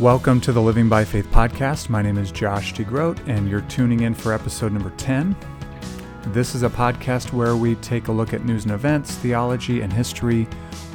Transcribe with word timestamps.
Welcome 0.00 0.40
to 0.40 0.50
the 0.50 0.60
Living 0.60 0.88
by 0.88 1.04
Faith 1.04 1.28
podcast. 1.30 1.88
My 1.88 2.02
name 2.02 2.18
is 2.18 2.32
Josh 2.32 2.74
DeGroat, 2.74 3.28
and 3.28 3.48
you're 3.48 3.60
tuning 3.60 4.00
in 4.00 4.12
for 4.12 4.32
episode 4.32 4.72
number 4.72 4.90
10. 4.96 5.36
This 6.32 6.56
is 6.56 6.64
a 6.64 6.68
podcast 6.68 7.32
where 7.32 7.54
we 7.54 7.76
take 7.76 8.08
a 8.08 8.12
look 8.12 8.34
at 8.34 8.44
news 8.44 8.64
and 8.64 8.74
events, 8.74 9.14
theology, 9.14 9.82
and 9.82 9.92
history, 9.92 10.48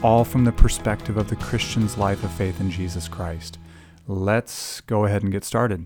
all 0.04 0.26
from 0.26 0.44
the 0.44 0.52
perspective 0.52 1.16
of 1.16 1.30
the 1.30 1.38
Christian's 1.38 1.98
life 1.98 2.26
of 2.26 2.32
faith 2.32 2.60
in 2.60 2.70
Jesus 2.70 3.08
Christ. 3.08 3.58
Let's 4.06 4.82
go 4.82 5.06
ahead 5.06 5.24
and 5.24 5.32
get 5.32 5.46
started. 5.46 5.86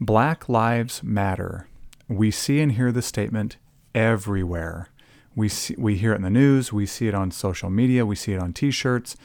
Black 0.00 0.48
Lives 0.48 1.02
Matter. 1.02 1.66
We 2.06 2.30
see 2.30 2.60
and 2.60 2.70
hear 2.70 2.92
the 2.92 3.02
statement 3.02 3.56
everywhere. 3.92 4.90
We, 5.34 5.48
see, 5.48 5.74
we 5.76 5.96
hear 5.96 6.12
it 6.12 6.16
in 6.16 6.22
the 6.22 6.30
news, 6.30 6.72
we 6.72 6.86
see 6.86 7.08
it 7.08 7.14
on 7.14 7.32
social 7.32 7.70
media, 7.70 8.06
we 8.06 8.14
see 8.14 8.34
it 8.34 8.40
on 8.40 8.52
t 8.52 8.70
shirts, 8.70 9.16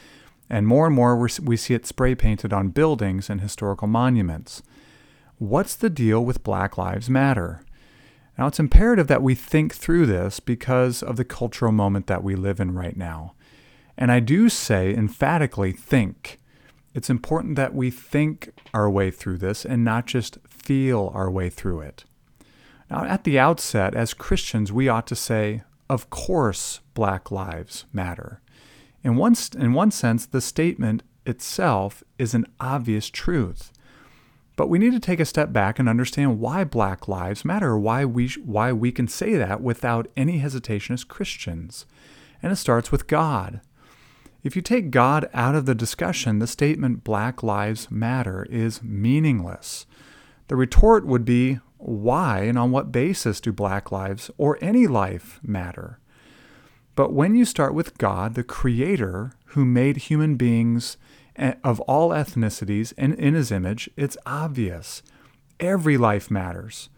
and 0.50 0.68
more 0.68 0.86
and 0.86 0.96
more 0.96 1.18
we 1.42 1.58
see 1.58 1.74
it 1.74 1.86
spray 1.86 2.16
painted 2.16 2.54
on 2.54 2.70
buildings 2.70 3.30
and 3.30 3.42
historical 3.42 3.88
monuments. 3.88 4.62
What's 5.38 5.76
the 5.76 5.90
deal 5.90 6.24
with 6.24 6.44
Black 6.44 6.78
Lives 6.78 7.10
Matter? 7.10 7.62
Now, 8.38 8.48
it's 8.48 8.60
imperative 8.60 9.08
that 9.08 9.24
we 9.24 9.34
think 9.34 9.74
through 9.74 10.06
this 10.06 10.40
because 10.40 11.02
of 11.02 11.16
the 11.16 11.26
cultural 11.26 11.72
moment 11.72 12.08
that 12.08 12.24
we 12.24 12.36
live 12.36 12.60
in 12.60 12.74
right 12.74 12.96
now. 12.96 13.34
And 13.98 14.12
I 14.12 14.20
do 14.20 14.50
say 14.50 14.94
emphatically 14.94 15.72
think. 15.72 16.40
It's 16.94 17.10
important 17.10 17.56
that 17.56 17.74
we 17.74 17.92
think 17.92 18.52
our 18.74 18.90
way 18.90 19.12
through 19.12 19.38
this 19.38 19.66
and 19.66 19.84
not 19.84 20.06
just 20.06 20.38
feel 20.48 21.12
our 21.14 21.30
way 21.30 21.50
through 21.50 21.82
it. 21.82 22.06
Now, 22.90 23.04
at 23.06 23.24
the 23.24 23.40
outset, 23.40 23.96
as 23.96 24.14
Christians, 24.14 24.72
we 24.72 24.88
ought 24.88 25.08
to 25.08 25.16
say, 25.16 25.64
of 25.90 26.10
course, 26.10 26.82
Black 26.94 27.32
Lives 27.32 27.86
Matter. 27.92 28.42
In 29.06 29.18
one, 29.18 29.36
in 29.56 29.74
one 29.74 29.92
sense, 29.92 30.26
the 30.26 30.42
statement 30.42 31.04
itself 31.28 32.04
is 32.18 32.34
an 32.34 32.48
obvious 32.60 33.08
truth. 33.12 33.72
But 34.56 34.68
we 34.68 34.80
need 34.80 34.94
to 34.94 35.00
take 35.00 35.20
a 35.20 35.26
step 35.26 35.54
back 35.54 35.78
and 35.78 35.88
understand 35.88 36.40
why 36.40 36.64
Black 36.64 37.08
Lives 37.08 37.46
Matter, 37.46 37.78
why 37.78 38.04
we, 38.04 38.30
why 38.44 38.72
we 38.72 38.92
can 38.92 39.08
say 39.08 39.36
that 39.36 39.62
without 39.62 40.08
any 40.18 40.40
hesitation 40.40 40.96
as 40.96 41.04
Christians. 41.04 41.86
And 42.42 42.52
it 42.52 42.56
starts 42.56 42.92
with 42.92 43.06
God. 43.06 43.62
If 44.44 44.56
you 44.56 44.64
take 44.64 44.90
God 44.90 45.30
out 45.36 45.54
of 45.54 45.68
the 45.68 45.76
discussion, 45.76 46.40
the 46.40 46.48
statement 46.48 47.04
Black 47.04 47.44
Lives 47.44 47.92
Matter 47.92 48.48
is 48.50 48.82
meaningless. 48.82 49.86
The 50.48 50.56
retort 50.56 51.06
would 51.06 51.26
be 51.26 51.60
why 51.78 52.40
and 52.40 52.58
on 52.58 52.72
what 52.72 52.92
basis 52.92 53.40
do 53.40 53.54
Black 53.54 53.92
lives 53.92 54.32
or 54.40 54.58
any 54.62 54.88
life 54.88 55.40
matter? 55.44 56.00
But 56.96 57.12
when 57.12 57.36
you 57.36 57.44
start 57.44 57.74
with 57.74 57.98
God, 57.98 58.36
the 58.36 58.44
Creator, 58.44 59.34
who 59.48 59.66
made 59.66 59.98
human 59.98 60.36
beings 60.36 60.98
eh, 61.36 61.56
of 61.64 61.82
all 61.82 62.10
ethnicities 62.10 62.94
and 62.98 63.14
in 63.16 63.34
His 63.34 63.52
image, 63.52 63.90
it's 63.98 64.18
obvious. 64.26 65.04
Every 65.60 65.98
life 65.98 66.32
matters. 66.32 66.90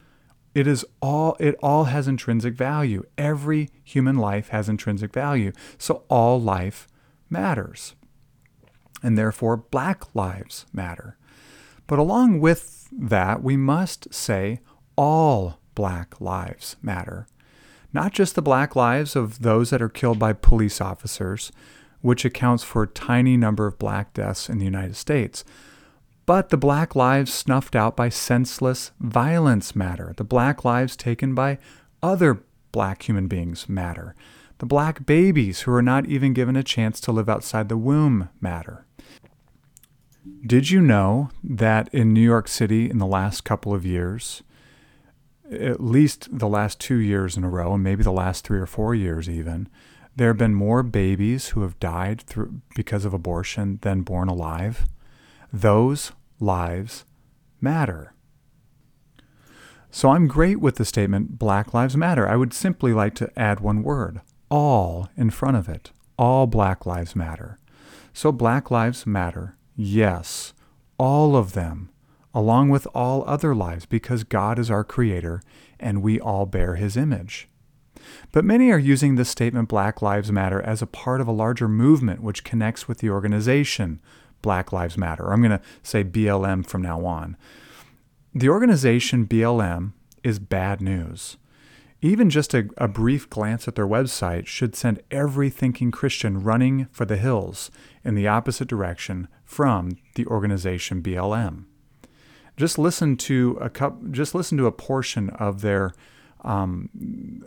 It 0.53 0.68
is 0.68 0.86
all 1.02 1.36
it 1.40 1.56
all 1.62 1.86
has 1.86 2.08
intrinsic 2.08 2.56
value. 2.56 3.03
Every 3.18 3.70
human 3.84 4.18
life 4.18 4.50
has 4.50 4.70
intrinsic 4.70 5.14
value. 5.14 5.52
So 5.78 6.03
all 6.09 6.40
life 6.40 6.88
matters. 7.30 7.95
And 9.03 9.18
therefore 9.18 9.58
black 9.58 10.16
lives 10.16 10.66
matter. 10.73 11.18
But 11.86 12.00
along 12.00 12.40
with 12.40 12.88
that, 12.92 13.44
we 13.44 13.56
must 13.56 14.14
say 14.14 14.59
all 14.95 15.59
black 15.75 16.20
lives 16.20 16.75
matter 16.81 17.28
not 17.93 18.13
just 18.13 18.35
the 18.35 18.41
black 18.41 18.75
lives 18.75 19.16
of 19.16 19.41
those 19.41 19.69
that 19.69 19.81
are 19.81 19.89
killed 19.89 20.19
by 20.19 20.33
police 20.33 20.81
officers, 20.81 21.52
which 22.02 22.25
accounts 22.25 22.63
for 22.63 22.83
a 22.83 22.88
tiny 22.88 23.38
number 23.38 23.66
of 23.67 23.79
black 23.79 24.13
deaths 24.13 24.49
in 24.49 24.59
the 24.59 24.66
United 24.66 24.95
States, 24.95 25.44
but 26.25 26.49
the 26.49 26.57
black 26.57 26.95
lives 26.95 27.33
snuffed 27.33 27.75
out 27.75 27.95
by 27.95 28.09
senseless 28.09 28.91
violence 28.99 29.75
matter. 29.75 30.13
The 30.17 30.25
black 30.25 30.66
lives 30.66 30.97
taken 30.97 31.33
by 31.33 31.57
other 32.03 32.44
black 32.72 33.07
human 33.07 33.28
beings 33.28 33.69
matter. 33.69 34.13
The 34.59 34.66
black 34.66 35.06
babies 35.06 35.62
who 35.62 35.72
are 35.72 35.81
not 35.81 36.06
even 36.07 36.33
given 36.33 36.56
a 36.56 36.63
chance 36.63 37.00
to 37.01 37.12
live 37.12 37.29
outside 37.29 37.69
the 37.69 37.78
womb 37.78 38.29
matter. 38.41 38.85
Did 40.45 40.69
you 40.69 40.81
know 40.81 41.29
that 41.44 41.88
in 41.94 42.13
New 42.13 42.22
York 42.22 42.47
City 42.47 42.89
in 42.89 42.97
the 42.97 43.06
last 43.06 43.44
couple 43.44 43.73
of 43.73 43.85
years, 43.85 44.44
at 45.52 45.81
least 45.81 46.28
the 46.38 46.47
last 46.47 46.80
two 46.80 46.97
years 46.97 47.38
in 47.38 47.44
a 47.44 47.50
row, 47.50 47.74
and 47.74 47.84
maybe 47.84 48.03
the 48.03 48.12
last 48.12 48.46
three 48.46 48.59
or 48.59 48.66
four 48.66 48.94
years 48.94 49.30
even, 49.30 49.69
there 50.16 50.30
have 50.30 50.38
been 50.38 50.53
more 50.53 50.84
babies 50.84 51.50
who 51.50 51.62
have 51.62 51.80
died 51.80 52.22
through, 52.22 52.62
because 52.75 53.06
of 53.06 53.13
abortion 53.13 53.80
than 53.81 54.02
born 54.02 54.28
alive. 54.28 54.88
Those 55.53 56.12
lives 56.40 57.06
matter. 57.62 58.13
So 59.90 60.09
I'm 60.09 60.28
great 60.28 60.59
with 60.59 60.75
the 60.75 60.86
statement 60.86 61.40
Black 61.40 61.74
Lives 61.74 61.96
Matter. 61.96 62.28
I 62.28 62.36
would 62.36 62.53
simply 62.53 62.94
like 62.94 63.16
to 63.16 63.31
add 63.40 63.59
one 63.59 63.84
word 63.84 64.22
all 64.50 65.09
in 65.16 65.30
front 65.30 65.57
of 65.57 65.69
it. 65.69 65.91
All 66.18 66.47
Black 66.47 66.86
Lives 66.86 67.16
Matter. 67.16 67.57
So 68.13 68.31
Black 68.31 68.69
Lives 68.72 69.06
Matter, 69.06 69.56
yes, 69.75 70.53
all 70.97 71.36
of 71.36 71.53
them 71.53 71.90
along 72.33 72.69
with 72.69 72.88
all 72.93 73.23
other 73.27 73.55
lives, 73.55 73.85
because 73.85 74.23
God 74.23 74.59
is 74.59 74.69
our 74.69 74.83
Creator 74.83 75.41
and 75.79 76.01
we 76.01 76.19
all 76.19 76.45
bear 76.45 76.75
His 76.75 76.97
image. 76.97 77.47
But 78.31 78.45
many 78.45 78.71
are 78.71 78.79
using 78.79 79.15
this 79.15 79.29
statement, 79.29 79.69
Black 79.69 80.01
Lives 80.01 80.31
Matter, 80.31 80.61
as 80.61 80.81
a 80.81 80.88
part 80.88 81.21
of 81.21 81.27
a 81.27 81.31
larger 81.31 81.67
movement 81.67 82.21
which 82.21 82.43
connects 82.43 82.88
with 82.88 82.99
the 82.99 83.09
organization 83.09 83.99
Black 84.41 84.71
Lives 84.71 84.97
Matter. 84.97 85.31
I'm 85.31 85.41
going 85.41 85.57
to 85.57 85.61
say 85.83 86.03
BLM 86.03 86.65
from 86.65 86.81
now 86.81 87.05
on. 87.05 87.38
The 88.33 88.49
organization 88.49 89.25
BLM 89.25 89.94
is 90.23 90.39
bad 90.39 90.81
news. 90.81 91.38
Even 92.01 92.29
just 92.29 92.53
a, 92.53 92.69
a, 92.77 92.88
brief 92.88 93.27
glance 93.27 93.67
at 93.67 93.73
their 93.73 93.88
website 93.88 94.45
should 94.45 94.75
send 94.75 95.01
every 95.09 95.49
thinking 95.49 95.89
Christian 95.89 96.44
running 96.44 96.88
for 96.91 97.05
the 97.05 97.17
hills 97.17 97.71
in 98.03 98.13
the 98.13 98.27
opposite 98.27 98.67
direction 98.67 99.27
from 99.44 99.97
the 100.13 100.27
organization 100.27 101.01
BLM 101.01 101.65
just 102.57 102.78
listen 102.79 103.16
to 103.18 103.57
a 103.62 103.69
cup, 103.69 104.12
just 104.12 104.35
listen 104.35 104.57
to 104.57 104.66
a 104.66 104.72
portion 104.72 105.29
of 105.29 105.62
their 105.62 105.94
um, 106.44 106.90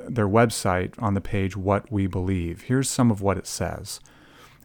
their 0.08 0.28
website 0.28 0.94
on 0.98 1.14
the 1.14 1.20
page 1.20 1.56
what 1.56 1.90
we 1.92 2.06
believe. 2.06 2.62
Here's 2.62 2.88
some 2.88 3.10
of 3.10 3.20
what 3.20 3.38
it 3.38 3.46
says. 3.46 4.00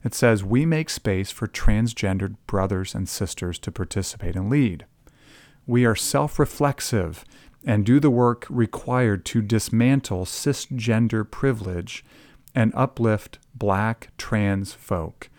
It 0.03 0.13
says 0.13 0.43
we 0.43 0.65
make 0.65 0.89
space 0.89 1.31
for 1.31 1.47
transgendered 1.47 2.35
brothers 2.47 2.93
and 2.93 3.09
sisters 3.09 3.57
to 3.59 3.71
participate 3.71 4.35
and 4.35 4.49
lead. 4.49 4.85
We 5.65 5.85
are 5.85 5.95
self-reflexive 5.95 7.25
and 7.65 7.85
do 7.85 7.99
the 7.99 8.11
work 8.11 8.45
required 8.49 9.25
to 9.25 9.41
dismantle 9.41 10.25
cisgender 10.25 11.29
privilege 11.29 12.05
and 12.53 12.71
uplift 12.75 13.39
black 13.55 14.09
trans 14.17 14.73
folk 14.73 15.29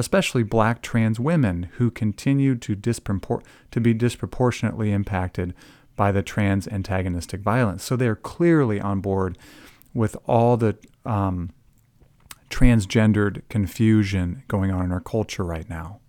especially 0.00 0.42
black 0.42 0.82
trans 0.82 1.20
women 1.20 1.64
who 1.74 1.90
continue 1.90 2.56
to, 2.56 2.74
dispropor- 2.74 3.44
to 3.70 3.80
be 3.80 3.94
disproportionately 3.94 4.90
impacted 4.90 5.54
by 5.94 6.10
the 6.10 6.22
trans 6.22 6.66
antagonistic 6.66 7.40
violence. 7.40 7.84
So 7.84 7.94
they 7.94 8.08
are 8.08 8.16
clearly 8.16 8.80
on 8.80 9.00
board 9.00 9.38
with 9.94 10.16
all 10.26 10.56
the 10.56 10.76
um, 11.04 11.50
transgendered 12.48 13.42
confusion 13.48 14.42
going 14.48 14.70
on 14.70 14.84
in 14.86 14.92
our 14.92 15.00
culture 15.00 15.44
right 15.44 15.68
now. 15.68 16.00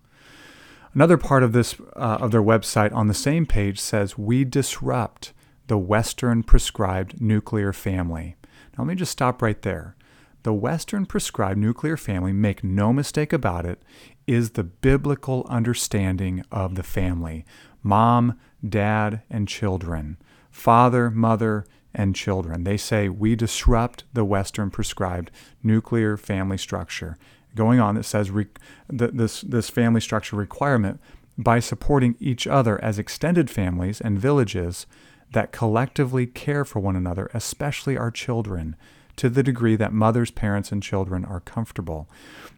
Another 0.93 1.17
part 1.17 1.43
of 1.43 1.53
this 1.53 1.75
uh, 1.95 2.17
of 2.19 2.31
their 2.31 2.41
website 2.41 2.93
on 2.93 3.07
the 3.07 3.13
same 3.13 3.45
page 3.45 3.79
says 3.79 4.17
we 4.17 4.43
disrupt 4.43 5.31
the 5.67 5.77
Western 5.77 6.43
prescribed 6.43 7.21
nuclear 7.21 7.71
family. 7.71 8.35
Now 8.43 8.83
let 8.83 8.87
me 8.87 8.95
just 8.95 9.11
stop 9.11 9.41
right 9.41 9.61
there. 9.61 9.95
The 10.43 10.53
Western 10.53 11.05
prescribed 11.05 11.59
nuclear 11.59 11.97
family, 11.97 12.33
make 12.33 12.63
no 12.63 12.91
mistake 12.91 13.31
about 13.31 13.65
it, 13.65 13.81
is 14.25 14.51
the 14.51 14.63
biblical 14.63 15.45
understanding 15.49 16.43
of 16.51 16.75
the 16.75 16.83
family 16.83 17.45
mom, 17.83 18.39
dad, 18.67 19.21
and 19.29 19.47
children, 19.47 20.17
father, 20.51 21.09
mother, 21.09 21.65
and 21.93 22.15
children. 22.15 22.63
They 22.63 22.77
say 22.77 23.09
we 23.09 23.35
disrupt 23.35 24.03
the 24.13 24.23
Western 24.23 24.69
prescribed 24.69 25.31
nuclear 25.63 26.15
family 26.15 26.57
structure. 26.57 27.17
Going 27.55 27.79
on, 27.79 27.97
it 27.97 28.03
says 28.03 28.29
re- 28.29 28.47
th- 28.95 29.11
this, 29.13 29.41
this 29.41 29.69
family 29.69 29.99
structure 29.99 30.35
requirement 30.35 31.01
by 31.37 31.59
supporting 31.59 32.15
each 32.19 32.45
other 32.45 32.81
as 32.83 32.99
extended 32.99 33.49
families 33.49 33.99
and 33.99 34.19
villages 34.19 34.85
that 35.33 35.51
collectively 35.51 36.27
care 36.27 36.63
for 36.63 36.79
one 36.79 36.95
another, 36.95 37.29
especially 37.33 37.97
our 37.97 38.11
children 38.11 38.75
to 39.21 39.29
the 39.29 39.43
degree 39.43 39.75
that 39.75 39.93
mothers, 39.93 40.31
parents, 40.31 40.71
and 40.71 40.81
children 40.81 41.23
are 41.25 41.41
comfortable. 41.41 42.09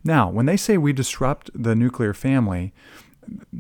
Now, 0.02 0.30
when 0.30 0.46
they 0.46 0.56
say 0.56 0.78
we 0.78 0.94
disrupt 0.94 1.50
the 1.54 1.76
nuclear 1.76 2.14
family, 2.14 2.72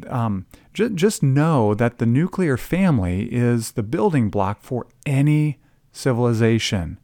um, 0.07 0.45
just 0.71 1.21
know 1.21 1.73
that 1.73 1.97
the 1.97 2.05
nuclear 2.05 2.55
family 2.55 3.23
is 3.29 3.73
the 3.73 3.83
building 3.83 4.29
block 4.29 4.61
for 4.61 4.88
any 5.05 5.59
civilization. 5.91 6.97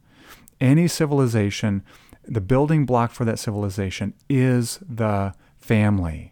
Any 0.61 0.87
civilization, 0.87 1.83
the 2.23 2.39
building 2.39 2.85
block 2.85 3.11
for 3.11 3.25
that 3.25 3.37
civilization 3.37 4.13
is 4.29 4.79
the 4.87 5.33
family, 5.59 6.31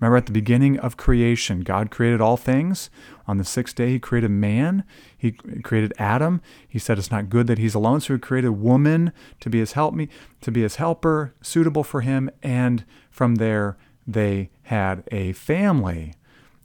Remember 0.00 0.16
at 0.16 0.26
the 0.26 0.32
beginning 0.32 0.78
of 0.78 0.96
creation, 0.96 1.60
God 1.60 1.90
created 1.90 2.20
all 2.20 2.36
things. 2.36 2.90
On 3.26 3.38
the 3.38 3.44
sixth 3.44 3.74
day, 3.74 3.90
He 3.90 3.98
created 3.98 4.30
man. 4.30 4.84
He 5.16 5.32
created 5.32 5.94
Adam. 5.98 6.40
He 6.68 6.78
said 6.78 6.98
it's 6.98 7.10
not 7.10 7.30
good 7.30 7.46
that 7.46 7.58
he's 7.58 7.74
alone, 7.74 8.00
so 8.00 8.14
He 8.14 8.20
created 8.20 8.50
woman 8.50 9.12
to 9.40 9.50
be 9.50 9.58
his 9.58 9.72
help 9.72 9.94
me, 9.94 10.08
to 10.42 10.50
be 10.50 10.62
his 10.62 10.76
helper, 10.76 11.34
suitable 11.40 11.82
for 11.84 12.02
him. 12.02 12.30
And 12.42 12.84
from 13.10 13.36
there, 13.36 13.76
they 14.06 14.50
had 14.64 15.02
a 15.10 15.32
family. 15.32 16.14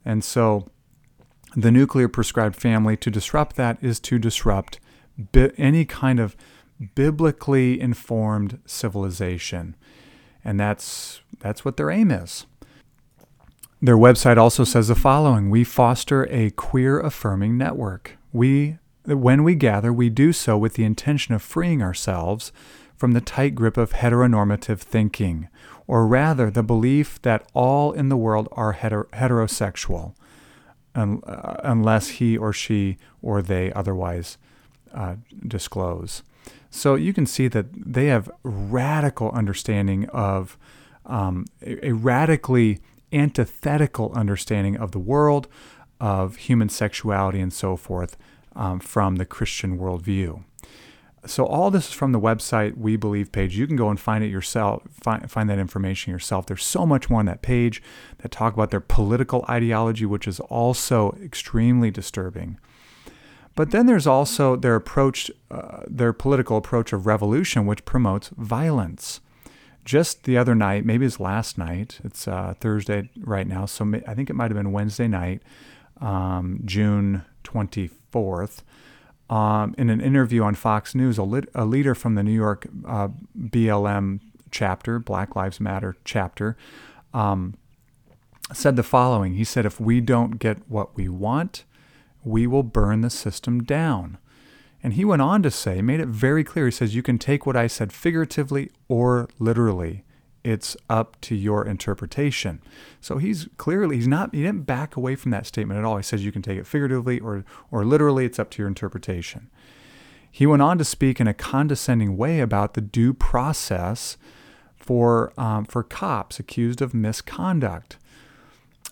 And 0.04 0.22
so, 0.22 0.68
the 1.54 1.70
nuclear 1.70 2.08
prescribed 2.08 2.56
family 2.56 2.96
to 2.98 3.10
disrupt 3.10 3.56
that 3.56 3.78
is 3.82 4.00
to 4.00 4.18
disrupt 4.18 4.80
bi- 5.32 5.52
any 5.58 5.84
kind 5.84 6.18
of 6.18 6.36
biblically 6.94 7.80
informed 7.80 8.58
civilization. 8.66 9.76
And 10.44 10.58
that's 10.58 11.20
that's 11.38 11.64
what 11.64 11.76
their 11.76 11.90
aim 11.90 12.10
is. 12.10 12.46
Their 13.84 13.96
website 13.96 14.36
also 14.36 14.62
says 14.62 14.86
the 14.86 14.94
following 14.94 15.50
We 15.50 15.64
foster 15.64 16.28
a 16.30 16.50
queer 16.50 17.00
affirming 17.00 17.58
network. 17.58 18.16
We, 18.32 18.78
when 19.04 19.42
we 19.42 19.56
gather, 19.56 19.92
we 19.92 20.08
do 20.08 20.32
so 20.32 20.56
with 20.56 20.74
the 20.74 20.84
intention 20.84 21.34
of 21.34 21.42
freeing 21.42 21.82
ourselves 21.82 22.52
from 22.94 23.10
the 23.10 23.20
tight 23.20 23.56
grip 23.56 23.76
of 23.76 23.90
heteronormative 23.90 24.78
thinking, 24.78 25.48
or 25.88 26.06
rather, 26.06 26.48
the 26.48 26.62
belief 26.62 27.20
that 27.22 27.44
all 27.54 27.90
in 27.90 28.08
the 28.08 28.16
world 28.16 28.48
are 28.52 28.72
heter- 28.74 29.08
heterosexual, 29.08 30.14
un- 30.94 31.20
uh, 31.26 31.56
unless 31.64 32.08
he 32.08 32.36
or 32.36 32.52
she 32.52 32.98
or 33.20 33.42
they 33.42 33.72
otherwise 33.72 34.38
uh, 34.94 35.16
disclose. 35.44 36.22
So 36.70 36.94
you 36.94 37.12
can 37.12 37.26
see 37.26 37.48
that 37.48 37.66
they 37.72 38.06
have 38.06 38.30
radical 38.44 39.32
understanding 39.32 40.08
of 40.10 40.56
um, 41.04 41.46
a, 41.60 41.88
a 41.88 41.92
radically 41.92 42.78
antithetical 43.12 44.12
understanding 44.14 44.76
of 44.76 44.92
the 44.92 44.98
world, 44.98 45.48
of 46.00 46.36
human 46.36 46.68
sexuality, 46.68 47.40
and 47.40 47.52
so 47.52 47.76
forth 47.76 48.16
um, 48.54 48.80
from 48.80 49.16
the 49.16 49.24
Christian 49.24 49.78
worldview. 49.78 50.42
So 51.24 51.46
all 51.46 51.70
this 51.70 51.88
is 51.88 51.92
from 51.92 52.10
the 52.10 52.18
website 52.18 52.76
We 52.76 52.96
Believe 52.96 53.30
page. 53.30 53.56
You 53.56 53.68
can 53.68 53.76
go 53.76 53.88
and 53.88 54.00
find 54.00 54.24
it 54.24 54.28
yourself, 54.28 54.82
find, 54.90 55.30
find 55.30 55.48
that 55.48 55.60
information 55.60 56.12
yourself. 56.12 56.46
There's 56.46 56.64
so 56.64 56.84
much 56.84 57.08
more 57.08 57.20
on 57.20 57.26
that 57.26 57.42
page 57.42 57.80
that 58.18 58.32
talk 58.32 58.54
about 58.54 58.72
their 58.72 58.80
political 58.80 59.44
ideology, 59.48 60.04
which 60.04 60.26
is 60.26 60.40
also 60.40 61.16
extremely 61.22 61.92
disturbing. 61.92 62.58
But 63.54 63.70
then 63.70 63.86
there's 63.86 64.06
also 64.06 64.56
their 64.56 64.74
approach, 64.74 65.30
uh, 65.50 65.82
their 65.86 66.12
political 66.12 66.56
approach 66.56 66.92
of 66.92 67.06
revolution, 67.06 67.66
which 67.66 67.84
promotes 67.84 68.30
violence 68.36 69.20
just 69.84 70.24
the 70.24 70.38
other 70.38 70.54
night, 70.54 70.84
maybe 70.84 71.06
it's 71.06 71.18
last 71.18 71.58
night, 71.58 71.98
it's 72.04 72.28
uh, 72.28 72.54
Thursday 72.60 73.10
right 73.20 73.46
now, 73.46 73.66
so 73.66 73.92
I 74.06 74.14
think 74.14 74.30
it 74.30 74.34
might 74.34 74.50
have 74.50 74.56
been 74.56 74.72
Wednesday 74.72 75.08
night, 75.08 75.42
um, 76.00 76.60
June 76.64 77.24
24th. 77.44 78.62
Um, 79.30 79.74
in 79.78 79.88
an 79.88 80.00
interview 80.00 80.42
on 80.42 80.54
Fox 80.54 80.94
News, 80.94 81.16
a, 81.16 81.22
lit- 81.22 81.48
a 81.54 81.64
leader 81.64 81.94
from 81.94 82.16
the 82.16 82.22
New 82.22 82.34
York 82.34 82.66
uh, 82.86 83.08
BLM 83.38 84.20
chapter, 84.50 84.98
Black 84.98 85.34
Lives 85.34 85.58
Matter 85.58 85.96
chapter, 86.04 86.56
um, 87.14 87.54
said 88.52 88.76
the 88.76 88.82
following 88.82 89.34
He 89.34 89.44
said, 89.44 89.64
If 89.64 89.80
we 89.80 90.00
don't 90.00 90.38
get 90.38 90.58
what 90.68 90.94
we 90.96 91.08
want, 91.08 91.64
we 92.22 92.46
will 92.46 92.62
burn 92.62 93.00
the 93.00 93.10
system 93.10 93.62
down. 93.62 94.18
And 94.82 94.94
he 94.94 95.04
went 95.04 95.22
on 95.22 95.42
to 95.42 95.50
say, 95.50 95.80
made 95.80 96.00
it 96.00 96.08
very 96.08 96.42
clear. 96.42 96.66
He 96.66 96.72
says, 96.72 96.94
You 96.94 97.02
can 97.02 97.18
take 97.18 97.46
what 97.46 97.56
I 97.56 97.66
said 97.66 97.92
figuratively 97.92 98.70
or 98.88 99.28
literally. 99.38 100.04
It's 100.44 100.76
up 100.90 101.20
to 101.20 101.36
your 101.36 101.64
interpretation. 101.64 102.60
So 103.00 103.18
he's 103.18 103.48
clearly, 103.58 103.96
he's 103.96 104.08
not, 104.08 104.34
he 104.34 104.42
didn't 104.42 104.66
back 104.66 104.96
away 104.96 105.14
from 105.14 105.30
that 105.30 105.46
statement 105.46 105.78
at 105.78 105.84
all. 105.84 105.96
He 105.98 106.02
says 106.02 106.24
you 106.24 106.32
can 106.32 106.42
take 106.42 106.58
it 106.58 106.66
figuratively 106.66 107.20
or, 107.20 107.44
or 107.70 107.84
literally. 107.84 108.24
It's 108.24 108.40
up 108.40 108.50
to 108.50 108.58
your 108.58 108.66
interpretation. 108.66 109.50
He 110.28 110.46
went 110.46 110.62
on 110.62 110.78
to 110.78 110.84
speak 110.84 111.20
in 111.20 111.28
a 111.28 111.34
condescending 111.34 112.16
way 112.16 112.40
about 112.40 112.74
the 112.74 112.80
due 112.80 113.14
process 113.14 114.16
for, 114.74 115.32
um, 115.38 115.64
for 115.64 115.84
cops 115.84 116.40
accused 116.40 116.82
of 116.82 116.92
misconduct. 116.92 117.98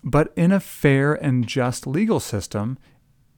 But 0.04 0.32
in 0.36 0.52
a 0.52 0.60
fair 0.60 1.14
and 1.14 1.48
just 1.48 1.86
legal 1.86 2.20
system, 2.20 2.78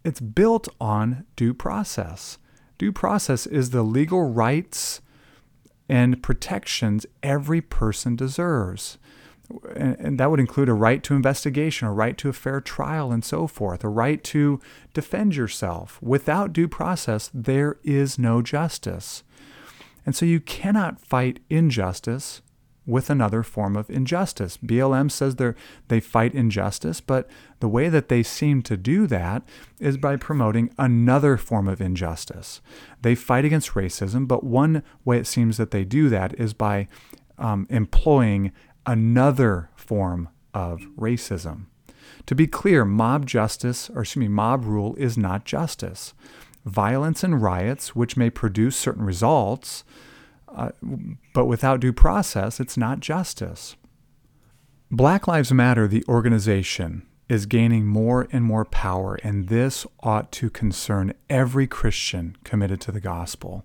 it's 0.04 0.20
built 0.20 0.68
on 0.80 1.24
due 1.34 1.54
process. 1.54 2.38
Due 2.78 2.92
process 2.92 3.46
is 3.46 3.70
the 3.70 3.82
legal 3.82 4.30
rights 4.30 5.00
and 5.88 6.22
protections 6.22 7.06
every 7.22 7.60
person 7.60 8.16
deserves. 8.16 8.98
And, 9.76 10.18
that 10.18 10.30
would 10.30 10.40
include 10.40 10.68
a 10.68 10.74
right 10.74 11.02
to 11.02 11.14
investigation, 11.14 11.86
a 11.86 11.92
right 11.92 12.16
to 12.16 12.30
a 12.30 12.32
fair 12.32 12.60
trial, 12.60 13.12
and 13.12 13.24
so 13.24 13.46
forth, 13.46 13.84
a 13.84 13.88
right 13.88 14.22
to 14.24 14.60
defend 14.94 15.36
yourself. 15.36 16.00
Without 16.00 16.52
due 16.52 16.68
process, 16.68 17.30
there 17.34 17.76
is 17.82 18.18
no 18.18 18.40
justice. 18.40 19.22
And 20.06 20.16
so 20.16 20.24
you 20.24 20.40
cannot 20.40 21.00
fight 21.00 21.40
injustice 21.50 22.40
with 22.86 23.10
another 23.10 23.42
form 23.42 23.76
of 23.76 23.88
injustice. 23.90 24.56
BLM 24.56 25.10
says 25.10 25.36
they 25.36 25.52
they 25.88 26.00
fight 26.00 26.34
injustice, 26.34 27.00
but 27.00 27.28
the 27.60 27.68
way 27.68 27.88
that 27.88 28.08
they 28.08 28.22
seem 28.22 28.62
to 28.62 28.76
do 28.76 29.06
that 29.06 29.42
is 29.78 29.96
by 29.96 30.16
promoting 30.16 30.72
another 30.78 31.36
form 31.36 31.68
of 31.68 31.80
injustice. 31.80 32.60
They 33.02 33.14
fight 33.14 33.44
against 33.44 33.74
racism, 33.74 34.26
but 34.26 34.44
one 34.44 34.82
way 35.04 35.18
it 35.18 35.26
seems 35.26 35.56
that 35.58 35.70
they 35.70 35.84
do 35.84 36.08
that 36.08 36.38
is 36.38 36.54
by 36.54 36.88
um, 37.38 37.66
employing 37.70 38.52
another 38.86 39.70
form 39.76 40.28
of 40.54 40.80
racism. 40.98 41.66
To 42.26 42.34
be 42.34 42.46
clear, 42.46 42.84
mob 42.84 43.26
justice, 43.26 43.90
or 43.90 44.02
excuse 44.02 44.20
me, 44.20 44.28
mob 44.28 44.64
rule 44.64 44.94
is 44.96 45.16
not 45.16 45.44
justice. 45.44 46.14
Violence 46.64 47.24
and 47.24 47.42
riots, 47.42 47.96
which 47.96 48.16
may 48.16 48.30
produce 48.30 48.76
certain 48.76 49.04
results, 49.04 49.82
uh, 50.54 50.70
but 51.34 51.46
without 51.46 51.80
due 51.80 51.92
process, 51.92 52.60
it's 52.60 52.76
not 52.76 53.00
justice. 53.00 53.76
Black 54.90 55.26
Lives 55.26 55.52
Matter, 55.52 55.88
the 55.88 56.04
organization, 56.08 57.06
is 57.28 57.46
gaining 57.46 57.86
more 57.86 58.28
and 58.30 58.44
more 58.44 58.64
power, 58.64 59.18
and 59.22 59.48
this 59.48 59.86
ought 60.00 60.30
to 60.32 60.50
concern 60.50 61.14
every 61.30 61.66
Christian 61.66 62.36
committed 62.44 62.80
to 62.82 62.92
the 62.92 63.00
gospel. 63.00 63.64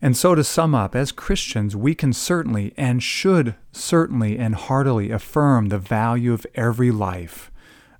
And 0.00 0.16
so, 0.16 0.34
to 0.34 0.44
sum 0.44 0.74
up, 0.74 0.94
as 0.94 1.10
Christians, 1.10 1.74
we 1.74 1.94
can 1.94 2.12
certainly 2.12 2.72
and 2.76 3.02
should 3.02 3.54
certainly 3.72 4.38
and 4.38 4.54
heartily 4.54 5.10
affirm 5.10 5.68
the 5.68 5.78
value 5.78 6.32
of 6.32 6.46
every 6.54 6.90
life. 6.90 7.50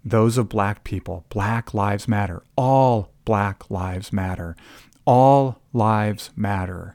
Those 0.04 0.38
of 0.38 0.48
black 0.48 0.84
people, 0.84 1.24
Black 1.30 1.74
Lives 1.74 2.06
Matter, 2.06 2.42
all 2.54 3.10
Black 3.24 3.70
Lives 3.70 4.12
Matter, 4.12 4.54
all 5.06 5.60
lives 5.72 6.30
matter. 6.36 6.94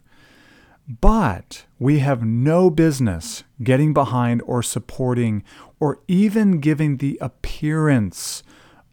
But 0.99 1.65
we 1.79 1.99
have 1.99 2.23
no 2.23 2.69
business 2.69 3.43
getting 3.63 3.93
behind 3.93 4.41
or 4.45 4.61
supporting 4.61 5.43
or 5.79 6.01
even 6.07 6.59
giving 6.59 6.97
the 6.97 7.17
appearance 7.21 8.43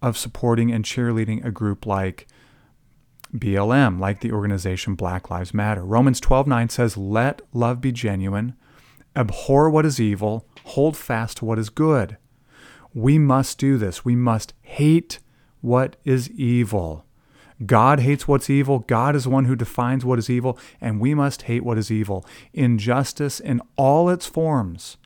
of 0.00 0.16
supporting 0.16 0.70
and 0.70 0.84
cheerleading 0.84 1.44
a 1.44 1.50
group 1.50 1.86
like 1.86 2.28
BLM, 3.34 3.98
like 3.98 4.20
the 4.20 4.30
organization 4.30 4.94
Black 4.94 5.28
Lives 5.28 5.52
Matter. 5.52 5.84
Romans 5.84 6.20
12:9 6.20 6.68
says, 6.68 6.96
"Let 6.96 7.42
love 7.52 7.80
be 7.80 7.90
genuine, 7.90 8.54
abhor 9.16 9.68
what 9.68 9.84
is 9.84 9.98
evil, 9.98 10.46
hold 10.64 10.96
fast 10.96 11.38
to 11.38 11.44
what 11.44 11.58
is 11.58 11.68
good." 11.68 12.16
We 12.94 13.18
must 13.18 13.58
do 13.58 13.76
this. 13.76 14.04
We 14.04 14.14
must 14.14 14.54
hate 14.60 15.18
what 15.60 15.96
is 16.04 16.30
evil. 16.30 17.04
God 17.66 18.00
hates 18.00 18.28
what's 18.28 18.48
evil. 18.48 18.80
God 18.80 19.16
is 19.16 19.26
one 19.26 19.46
who 19.46 19.56
defines 19.56 20.04
what 20.04 20.18
is 20.18 20.30
evil, 20.30 20.58
and 20.80 21.00
we 21.00 21.14
must 21.14 21.42
hate 21.42 21.64
what 21.64 21.78
is 21.78 21.90
evil. 21.90 22.24
Injustice 22.52 23.40
in 23.40 23.60
all 23.76 24.08
its 24.08 24.26
forms, 24.26 24.96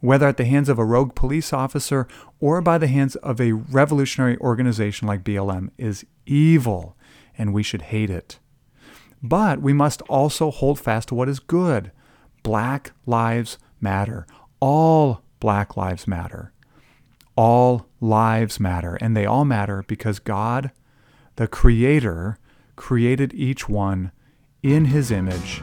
whether 0.00 0.26
at 0.26 0.38
the 0.38 0.46
hands 0.46 0.68
of 0.68 0.78
a 0.78 0.84
rogue 0.84 1.14
police 1.14 1.52
officer 1.52 2.08
or 2.40 2.62
by 2.62 2.78
the 2.78 2.86
hands 2.86 3.16
of 3.16 3.40
a 3.40 3.52
revolutionary 3.52 4.38
organization 4.38 5.06
like 5.06 5.24
BLM, 5.24 5.70
is 5.76 6.06
evil, 6.24 6.96
and 7.36 7.52
we 7.52 7.62
should 7.62 7.82
hate 7.82 8.10
it. 8.10 8.38
But 9.22 9.60
we 9.60 9.74
must 9.74 10.00
also 10.02 10.50
hold 10.50 10.80
fast 10.80 11.08
to 11.08 11.14
what 11.14 11.28
is 11.28 11.38
good. 11.38 11.92
Black 12.42 12.92
lives 13.04 13.58
matter. 13.78 14.26
All 14.60 15.22
black 15.38 15.76
lives 15.76 16.06
matter. 16.06 16.52
All 17.36 17.86
lives 18.00 18.58
matter, 18.58 18.96
and 19.00 19.14
they 19.14 19.26
all 19.26 19.44
matter 19.44 19.84
because 19.86 20.18
God 20.18 20.70
the 21.36 21.48
Creator 21.48 22.38
created 22.76 23.32
each 23.34 23.68
one 23.68 24.12
in 24.62 24.86
His 24.86 25.10
image 25.10 25.62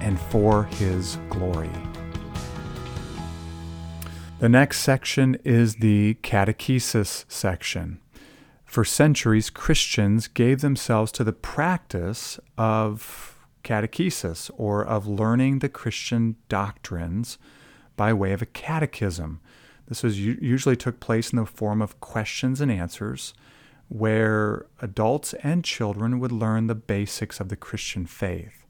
and 0.00 0.20
for 0.20 0.64
His 0.64 1.18
glory. 1.28 1.70
The 4.38 4.48
next 4.48 4.80
section 4.80 5.36
is 5.44 5.76
the 5.76 6.14
catechesis 6.22 7.24
section. 7.28 8.00
For 8.64 8.84
centuries, 8.84 9.50
Christians 9.50 10.28
gave 10.28 10.60
themselves 10.60 11.10
to 11.12 11.24
the 11.24 11.32
practice 11.32 12.38
of 12.56 13.34
catechesis 13.64 14.50
or 14.56 14.84
of 14.84 15.06
learning 15.06 15.58
the 15.58 15.68
Christian 15.68 16.36
doctrines 16.48 17.38
by 17.96 18.12
way 18.12 18.32
of 18.32 18.42
a 18.42 18.46
catechism. 18.46 19.40
This 19.88 20.02
was 20.02 20.20
usually 20.20 20.76
took 20.76 21.00
place 21.00 21.32
in 21.32 21.38
the 21.38 21.46
form 21.46 21.82
of 21.82 21.98
questions 22.00 22.60
and 22.60 22.70
answers, 22.70 23.34
where 23.88 24.66
adults 24.80 25.34
and 25.34 25.64
children 25.64 26.18
would 26.20 26.32
learn 26.32 26.66
the 26.66 26.74
basics 26.74 27.40
of 27.40 27.48
the 27.48 27.56
Christian 27.56 28.06
faith. 28.06 28.66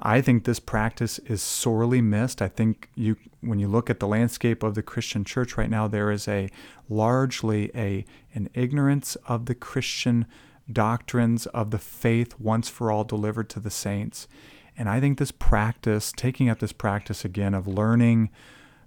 I 0.00 0.20
think 0.20 0.44
this 0.44 0.60
practice 0.60 1.18
is 1.20 1.42
sorely 1.42 2.00
missed. 2.00 2.40
I 2.40 2.48
think 2.48 2.88
you 2.94 3.16
when 3.40 3.58
you 3.58 3.68
look 3.68 3.90
at 3.90 4.00
the 4.00 4.06
landscape 4.06 4.62
of 4.62 4.74
the 4.74 4.82
Christian 4.82 5.24
church 5.24 5.56
right 5.56 5.70
now 5.70 5.88
there 5.88 6.10
is 6.10 6.28
a 6.28 6.50
largely 6.88 7.70
a 7.74 8.04
an 8.34 8.48
ignorance 8.54 9.16
of 9.26 9.46
the 9.46 9.54
Christian 9.54 10.26
doctrines 10.72 11.46
of 11.46 11.70
the 11.70 11.78
faith 11.78 12.38
once 12.38 12.68
for 12.68 12.92
all 12.92 13.04
delivered 13.04 13.48
to 13.50 13.60
the 13.60 13.70
saints. 13.70 14.28
And 14.76 14.88
I 14.88 15.00
think 15.00 15.18
this 15.18 15.32
practice, 15.32 16.12
taking 16.14 16.48
up 16.48 16.60
this 16.60 16.72
practice 16.72 17.24
again 17.24 17.54
of 17.54 17.66
learning 17.66 18.30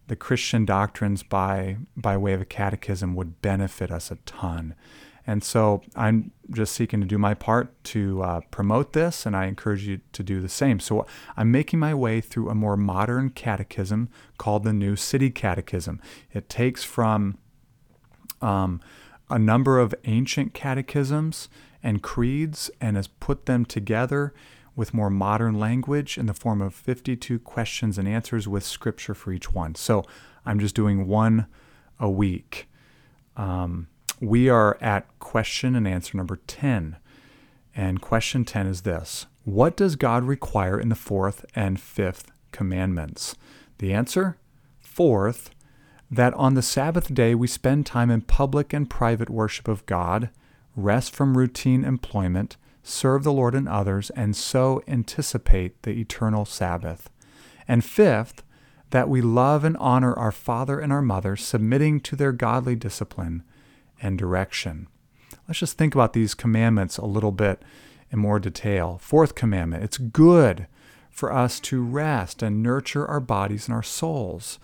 the 0.08 0.16
Christian 0.16 0.66
doctrines 0.66 1.24
by 1.24 1.78
by 1.98 2.16
way 2.16 2.34
of 2.34 2.42
a 2.42 2.46
catechism 2.46 3.16
would 3.16 3.42
benefit 3.42 3.92
us 3.92 4.12
a 4.12 4.16
ton. 4.26 4.76
And 5.28 5.44
so 5.44 5.82
I'm 5.96 6.32
just 6.50 6.74
seeking 6.74 7.00
to 7.02 7.08
do 7.08 7.18
my 7.18 7.34
part 7.34 7.82
to 7.86 8.22
uh, 8.24 8.42
promote 8.52 8.94
this, 8.94 9.26
and 9.26 9.36
I 9.36 9.46
encourage 9.46 9.86
you 9.88 10.02
to 10.14 10.24
do 10.24 10.42
the 10.42 10.50
same. 10.50 10.80
So 10.80 11.06
I'm 11.38 11.52
making 11.52 11.80
my 11.80 11.94
way 11.94 12.22
through 12.22 12.50
a 12.50 12.56
more 12.56 12.76
modern 12.76 13.30
catechism 13.30 14.10
called 14.38 14.64
the 14.64 14.74
New 14.74 14.96
City 14.96 15.30
Catechism. 15.30 16.02
It 16.34 16.50
takes 16.50 16.84
from 16.84 17.38
um, 18.42 18.82
a 19.30 19.38
number 19.38 19.80
of 19.80 19.94
ancient 20.06 20.54
catechisms 20.54 21.50
and 21.84 22.02
creeds 22.02 22.70
and 22.80 22.96
has 22.96 23.08
put 23.08 23.46
them 23.46 23.66
together 23.66 24.34
with 24.76 24.94
more 24.94 25.10
modern 25.10 25.60
language 25.60 26.18
in 26.18 26.26
the 26.26 26.34
form 26.34 26.62
of 26.62 26.74
52 26.74 27.40
questions 27.40 27.98
and 27.98 28.08
answers 28.08 28.48
with 28.48 28.64
scripture 28.64 29.14
for 29.14 29.32
each 29.32 29.54
one. 29.54 29.76
So 29.76 30.04
I'm 30.46 30.60
just 30.60 30.76
doing 30.76 31.08
one 31.08 31.48
a 32.00 32.10
week. 32.10 32.68
Um, 33.36 33.88
we 34.22 34.48
are 34.48 34.78
at 34.80 35.08
question 35.20 35.76
and 35.76 35.88
answer 35.88 36.16
number 36.16 36.40
10. 36.48 36.96
And 37.76 38.02
question 38.02 38.46
10 38.46 38.68
is 38.68 38.84
this 38.84 39.26
What 39.44 39.76
does 39.76 39.96
God 39.96 40.24
require 40.24 40.80
in 40.80 40.90
the 40.90 40.96
fourth 40.96 41.44
and 41.56 41.80
fifth 41.80 42.32
commandments? 42.52 43.36
The 43.80 43.94
answer 43.94 44.38
fourth, 44.80 45.50
that 46.12 46.34
on 46.36 46.54
the 46.54 46.62
Sabbath 46.62 47.14
day 47.14 47.34
we 47.34 47.48
spend 47.48 47.86
time 47.86 48.12
in 48.12 48.22
public 48.22 48.74
and 48.74 48.90
private 48.90 49.30
worship 49.30 49.68
of 49.68 49.86
God, 49.86 50.30
rest 50.76 51.16
from 51.16 51.38
routine 51.38 51.84
employment, 51.84 52.58
serve 52.84 53.24
the 53.24 53.34
Lord 53.34 53.56
and 53.56 53.68
others, 53.68 54.12
and 54.12 54.36
so 54.36 54.84
anticipate 54.88 55.82
the 55.82 56.00
eternal 56.00 56.46
Sabbath. 56.46 57.10
And 57.68 57.84
fifth, 57.84 58.44
that 58.92 59.10
we 59.10 59.22
love 59.22 59.64
and 59.64 59.78
honor 59.78 60.14
our 60.14 60.34
father 60.34 60.80
and 60.80 60.92
our 60.92 61.02
mother, 61.02 61.36
submitting 61.36 62.02
to 62.02 62.16
their 62.16 62.34
godly 62.34 62.76
discipline 62.76 63.44
and 64.02 64.18
direction. 64.18 64.88
Let's 65.48 65.60
just 65.60 65.78
think 65.78 65.96
about 65.96 66.14
these 66.14 66.34
commandments 66.34 66.98
a 66.98 67.06
little 67.06 67.32
bit 67.32 67.62
in 68.12 68.20
more 68.20 68.40
detail. 68.40 69.00
Fourth 69.02 69.36
commandment 69.36 69.84
it's 69.84 69.98
good 69.98 70.68
for 71.10 71.32
us 71.32 71.60
to 71.60 71.84
rest 71.84 72.42
and 72.42 72.64
nurture 72.64 73.06
our 73.06 73.20
bodies 73.20 73.68
and 73.68 73.76
our 73.76 73.84
souls. 73.84 74.60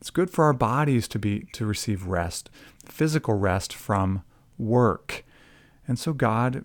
It's 0.00 0.10
good 0.10 0.30
for 0.30 0.44
our 0.44 0.52
bodies 0.52 1.08
to 1.08 1.18
be 1.18 1.48
to 1.52 1.66
receive 1.66 2.06
rest, 2.06 2.50
physical 2.84 3.34
rest 3.34 3.72
from 3.72 4.22
work. 4.56 5.24
And 5.86 5.98
so 5.98 6.12
God 6.12 6.64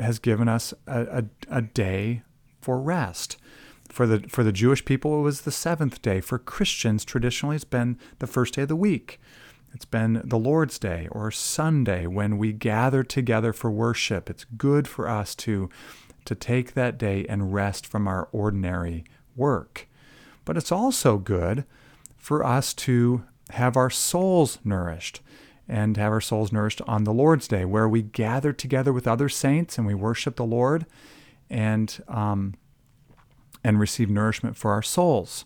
has 0.00 0.18
given 0.18 0.48
us 0.48 0.74
a, 0.86 1.02
a, 1.02 1.24
a 1.58 1.62
day 1.62 2.22
for 2.60 2.80
rest. 2.80 3.36
For 3.88 4.06
the 4.06 4.20
for 4.28 4.42
the 4.42 4.52
Jewish 4.52 4.84
people, 4.84 5.20
it 5.20 5.22
was 5.22 5.42
the 5.42 5.52
seventh 5.52 6.02
day. 6.02 6.20
For 6.20 6.38
Christians, 6.38 7.04
traditionally, 7.04 7.56
it's 7.56 7.64
been 7.64 7.98
the 8.18 8.26
first 8.26 8.54
day 8.54 8.62
of 8.62 8.68
the 8.68 8.76
week. 8.76 9.20
It's 9.74 9.84
been 9.84 10.22
the 10.24 10.38
Lord's 10.38 10.78
Day 10.78 11.08
or 11.10 11.32
Sunday 11.32 12.06
when 12.06 12.38
we 12.38 12.52
gather 12.52 13.02
together 13.02 13.52
for 13.52 13.72
worship. 13.72 14.30
It's 14.30 14.44
good 14.56 14.86
for 14.86 15.08
us 15.08 15.34
to, 15.36 15.68
to 16.26 16.34
take 16.36 16.74
that 16.74 16.96
day 16.96 17.26
and 17.28 17.52
rest 17.52 17.84
from 17.84 18.06
our 18.06 18.28
ordinary 18.30 19.04
work. 19.34 19.88
But 20.44 20.56
it's 20.56 20.70
also 20.70 21.18
good 21.18 21.64
for 22.16 22.44
us 22.44 22.72
to 22.74 23.24
have 23.50 23.76
our 23.76 23.90
souls 23.90 24.58
nourished 24.64 25.20
and 25.68 25.96
have 25.96 26.12
our 26.12 26.20
souls 26.20 26.52
nourished 26.52 26.80
on 26.82 27.02
the 27.02 27.12
Lord's 27.12 27.48
Day, 27.48 27.64
where 27.64 27.88
we 27.88 28.02
gather 28.02 28.52
together 28.52 28.92
with 28.92 29.08
other 29.08 29.28
saints 29.28 29.76
and 29.76 29.86
we 29.86 29.94
worship 29.94 30.36
the 30.36 30.44
Lord 30.44 30.86
and, 31.50 32.00
um, 32.06 32.54
and 33.64 33.80
receive 33.80 34.08
nourishment 34.08 34.56
for 34.56 34.70
our 34.70 34.82
souls. 34.82 35.44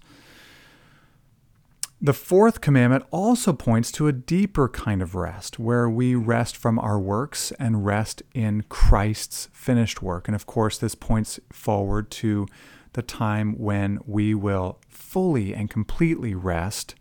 The 2.01 2.13
fourth 2.13 2.61
commandment 2.61 3.05
also 3.11 3.53
points 3.53 3.91
to 3.93 4.07
a 4.07 4.13
deeper 4.13 4.69
kind 4.69 5.03
of 5.03 5.17
rest, 5.17 5.59
where 5.59 5.91
we 5.91 6.15
rest 6.15 6.57
from 6.57 6.79
our 6.79 6.99
works 6.99 7.51
and 7.59 7.85
rest 7.85 8.23
in 8.35 8.63
Christ's 8.69 9.49
finished 9.53 10.01
work. 10.01 10.29
And 10.29 10.35
of 10.37 10.47
course, 10.47 10.79
this 10.79 10.95
points 10.95 11.41
forward 11.53 12.09
to 12.13 12.47
the 12.93 13.03
time 13.03 13.59
when 13.59 13.99
we 14.07 14.33
will 14.33 14.79
fully 14.89 15.53
and 15.53 15.69
completely 15.69 16.37
rest 16.37 16.95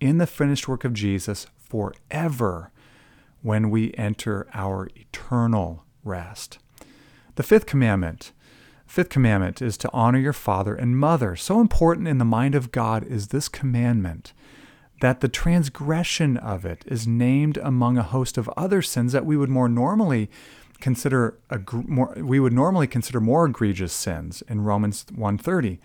in 0.00 0.18
the 0.18 0.26
finished 0.26 0.68
work 0.68 0.84
of 0.84 0.92
Jesus 0.92 1.46
forever 1.56 2.70
when 3.40 3.70
we 3.70 3.94
enter 3.94 4.46
our 4.52 4.88
eternal 4.94 5.84
rest. 6.04 6.58
The 7.36 7.42
fifth 7.42 7.64
commandment 7.64 8.32
Fifth 8.86 9.08
commandment 9.08 9.60
is 9.60 9.76
to 9.78 9.90
honor 9.92 10.18
your 10.18 10.32
father 10.32 10.74
and 10.74 10.98
mother. 10.98 11.36
So 11.36 11.60
important 11.60 12.08
in 12.08 12.18
the 12.18 12.24
mind 12.24 12.54
of 12.54 12.72
God 12.72 13.04
is 13.04 13.28
this 13.28 13.48
commandment 13.48 14.32
that 15.00 15.20
the 15.20 15.28
transgression 15.28 16.36
of 16.38 16.64
it 16.64 16.82
is 16.86 17.06
named 17.06 17.58
among 17.58 17.98
a 17.98 18.02
host 18.02 18.38
of 18.38 18.48
other 18.56 18.80
sins 18.80 19.12
that 19.12 19.26
we 19.26 19.36
would 19.36 19.50
more 19.50 19.68
normally 19.68 20.30
consider 20.80 21.38
a, 21.50 21.60
more, 21.86 22.14
we 22.16 22.40
would 22.40 22.52
normally 22.52 22.86
consider 22.86 23.20
more 23.20 23.46
egregious 23.46 23.92
sins 23.92 24.42
in 24.48 24.62
Romans 24.62 25.04
1:30 25.12 25.78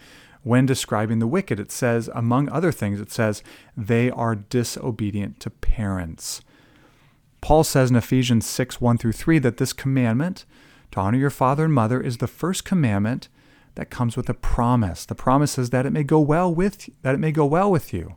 when 0.43 0.65
describing 0.65 1.20
the 1.20 1.27
wicked 1.27 1.60
it 1.60 1.72
says 1.72 2.10
among 2.13 2.50
other 2.50 2.72
things 2.72 3.00
it 3.00 3.12
says 3.12 3.43
they 3.77 4.10
are 4.10 4.36
disobedient 4.36 5.39
to 5.39 5.50
parents 5.50 6.41
Paul 7.41 7.63
says 7.63 7.89
in 7.89 7.96
Ephesians 7.96 8.46
6 8.46 8.79
1 8.81 8.98
through 8.98 9.13
3 9.13 9.39
that 9.39 9.58
this 9.58 9.74
commandment 9.74 10.46
to 10.91 11.00
honor 11.00 11.17
your 11.17 11.29
father 11.29 11.65
and 11.65 11.74
mother 11.74 12.01
is 12.01 12.17
the 12.17 12.27
first 12.27 12.65
commandment 12.65 13.29
that 13.75 13.89
comes 13.89 14.17
with 14.17 14.29
a 14.29 14.33
promise. 14.33 15.05
The 15.05 15.15
promise 15.15 15.57
is 15.57 15.69
that 15.69 15.86
it 15.86 15.91
may 15.91 16.03
go 16.03 16.19
well 16.19 16.53
with 16.53 16.89
that 17.01 17.15
it 17.15 17.19
may 17.19 17.31
go 17.31 17.45
well 17.45 17.71
with 17.71 17.93
you 17.93 18.15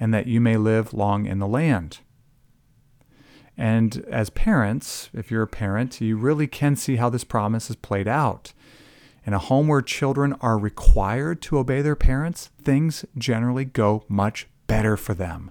and 0.00 0.12
that 0.12 0.26
you 0.26 0.40
may 0.40 0.56
live 0.56 0.92
long 0.92 1.26
in 1.26 1.38
the 1.38 1.46
land. 1.46 1.98
And 3.56 4.04
as 4.08 4.30
parents, 4.30 5.10
if 5.12 5.30
you're 5.30 5.42
a 5.42 5.48
parent, 5.48 6.00
you 6.00 6.16
really 6.16 6.46
can 6.46 6.76
see 6.76 6.96
how 6.96 7.10
this 7.10 7.24
promise 7.24 7.68
is 7.68 7.76
played 7.76 8.06
out. 8.06 8.52
In 9.26 9.34
a 9.34 9.38
home 9.38 9.66
where 9.66 9.82
children 9.82 10.34
are 10.40 10.56
required 10.56 11.42
to 11.42 11.58
obey 11.58 11.82
their 11.82 11.96
parents, 11.96 12.50
things 12.62 13.04
generally 13.16 13.64
go 13.64 14.04
much 14.08 14.46
better 14.68 14.96
for 14.96 15.12
them. 15.12 15.50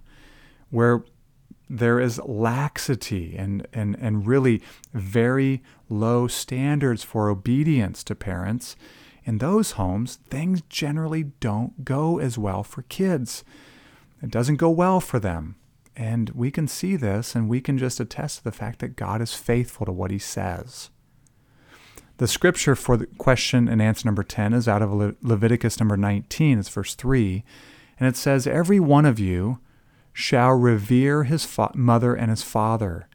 Where 0.70 1.04
there 1.70 2.00
is 2.00 2.20
laxity 2.26 3.36
and, 3.38 3.68
and, 3.74 3.98
and 4.00 4.26
really 4.28 4.62
very 4.94 5.62
low 5.90 6.28
standards 6.28 7.04
for 7.04 7.30
obedience 7.30 8.04
to 8.06 8.16
parents, 8.16 8.76
in 9.28 9.40
those 9.40 9.72
homes, 9.72 10.20
things 10.30 10.62
generally 10.70 11.24
don't 11.42 11.84
go 11.84 12.18
as 12.18 12.38
well 12.38 12.64
for 12.64 12.84
kids. 12.84 13.44
It 14.24 14.32
doesn't 14.32 14.56
go 14.56 14.70
well 14.70 15.02
for 15.02 15.20
them. 15.20 15.58
And 15.98 16.30
we 16.30 16.50
can 16.50 16.68
see 16.68 16.96
this 16.96 17.36
and 17.36 17.50
we 17.50 17.60
can 17.60 17.78
just 17.78 18.00
attest 18.00 18.38
to 18.38 18.44
the 18.46 18.54
fact 18.54 18.80
that 18.80 18.96
God 18.96 19.22
is 19.22 19.34
faithful 19.34 19.86
to 19.86 19.92
what 19.92 20.12
he 20.12 20.20
says. 20.20 20.92
The 22.18 22.28
scripture 22.28 22.76
for 22.76 22.96
the 22.96 23.08
question 23.18 23.68
and 23.68 23.82
answer 23.82 24.08
number 24.08 24.24
10 24.24 24.54
is 24.54 24.68
out 24.68 24.82
of 24.82 24.94
Le- 24.94 25.16
Leviticus 25.22 25.80
number 25.80 25.98
19, 25.98 26.60
it's 26.60 26.70
verse 26.70 26.96
3. 26.96 27.44
And 28.00 28.08
it 28.08 28.16
says, 28.16 28.48
Every 28.48 28.80
one 28.80 29.06
of 29.06 29.20
you 29.20 29.60
shall 30.18 30.50
revere 30.50 31.26
his 31.26 31.46
fa- 31.46 31.70
mother 31.76 32.16
and 32.16 32.32
his 32.32 32.42
father, 32.42 33.08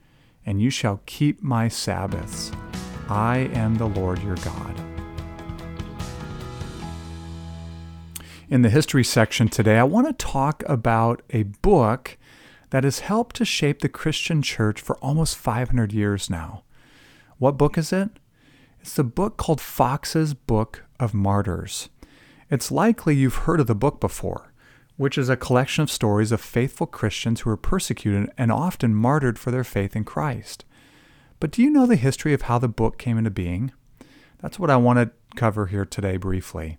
and 0.46 0.62
you 0.62 0.70
shall 0.70 1.00
keep 1.04 1.42
my 1.42 1.66
Sabbaths. 1.66 2.52
I 3.08 3.50
am 3.52 3.74
the 3.74 3.88
Lord 3.88 4.22
your 4.22 4.36
God. 4.36 4.80
In 8.48 8.62
the 8.62 8.70
history 8.70 9.02
section 9.02 9.48
today, 9.48 9.78
I 9.78 9.82
want 9.82 10.06
to 10.06 10.12
talk 10.12 10.62
about 10.68 11.22
a 11.30 11.42
book 11.42 12.16
that 12.70 12.84
has 12.84 13.00
helped 13.00 13.34
to 13.34 13.44
shape 13.44 13.80
the 13.80 13.88
Christian 13.88 14.40
church 14.40 14.80
for 14.80 14.96
almost 14.98 15.36
500 15.36 15.92
years 15.92 16.30
now. 16.30 16.62
What 17.38 17.58
book 17.58 17.76
is 17.76 17.92
it? 17.92 18.10
It's 18.80 18.94
the 18.94 19.02
book 19.02 19.36
called 19.36 19.60
Foxe's 19.60 20.34
Book 20.34 20.84
of 21.00 21.14
Martyrs. 21.14 21.88
It's 22.48 22.70
likely 22.70 23.16
you've 23.16 23.34
heard 23.34 23.58
of 23.58 23.66
the 23.66 23.74
book 23.74 23.98
before 23.98 24.51
which 25.02 25.18
is 25.18 25.28
a 25.28 25.36
collection 25.36 25.82
of 25.82 25.90
stories 25.90 26.30
of 26.30 26.40
faithful 26.40 26.86
Christians 26.86 27.40
who 27.40 27.50
were 27.50 27.56
persecuted 27.56 28.30
and 28.38 28.52
often 28.52 28.94
martyred 28.94 29.36
for 29.36 29.50
their 29.50 29.64
faith 29.64 29.96
in 29.96 30.04
Christ. 30.04 30.64
But 31.40 31.50
do 31.50 31.60
you 31.60 31.70
know 31.70 31.86
the 31.86 31.96
history 31.96 32.32
of 32.32 32.42
how 32.42 32.60
the 32.60 32.68
book 32.68 32.98
came 32.98 33.18
into 33.18 33.28
being? 33.28 33.72
That's 34.40 34.60
what 34.60 34.70
I 34.70 34.76
want 34.76 35.00
to 35.00 35.10
cover 35.34 35.66
here 35.66 35.84
today 35.84 36.18
briefly. 36.18 36.78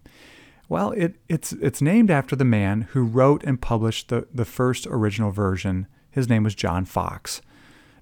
Well, 0.70 0.92
it, 0.92 1.15
it's, 1.27 1.51
it's 1.51 1.82
named 1.82 2.10
after 2.10 2.34
the 2.34 2.46
man 2.46 2.84
who 2.92 3.03
wrote 3.03 3.44
and 3.44 3.62
published 3.62 4.08
the, 4.08 4.25
the 4.34 4.46
first 4.46 4.88
original 4.88 5.32
version 5.32 5.88
His 6.10 6.30
name 6.30 6.44
was 6.44 6.56
John 6.56 6.86
Foxe. 6.86 7.42